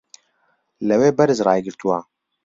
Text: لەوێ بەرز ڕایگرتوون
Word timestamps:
لەوێ 0.87 1.09
بەرز 1.17 1.39
ڕایگرتوون 1.47 2.01